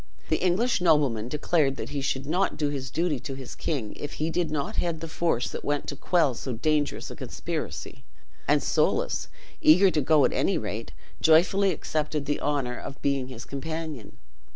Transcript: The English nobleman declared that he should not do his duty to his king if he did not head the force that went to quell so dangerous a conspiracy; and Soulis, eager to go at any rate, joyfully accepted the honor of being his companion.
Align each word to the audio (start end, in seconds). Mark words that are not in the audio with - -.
The 0.29 0.41
English 0.43 0.81
nobleman 0.81 1.27
declared 1.29 1.75
that 1.75 1.89
he 1.89 2.01
should 2.01 2.25
not 2.25 2.57
do 2.57 2.69
his 2.69 2.89
duty 2.89 3.19
to 3.19 3.35
his 3.35 3.53
king 3.53 3.95
if 3.95 4.13
he 4.13 4.31
did 4.31 4.49
not 4.49 4.77
head 4.77 4.99
the 4.99 5.07
force 5.07 5.47
that 5.51 5.63
went 5.63 5.85
to 5.89 5.95
quell 5.95 6.33
so 6.33 6.53
dangerous 6.53 7.11
a 7.11 7.15
conspiracy; 7.15 8.03
and 8.47 8.63
Soulis, 8.63 9.27
eager 9.61 9.91
to 9.91 10.01
go 10.01 10.25
at 10.25 10.33
any 10.33 10.57
rate, 10.57 10.91
joyfully 11.21 11.69
accepted 11.69 12.25
the 12.25 12.39
honor 12.39 12.79
of 12.79 12.99
being 13.03 13.27
his 13.27 13.45
companion. 13.45 14.17